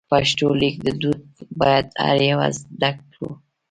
پښتو 0.09 0.47
لیک 0.61 0.75
دود 1.01 1.21
باید 1.61 1.85
هر 2.05 2.17
یو 2.29 2.39
زده 2.57 2.91
کړو. 3.11 3.29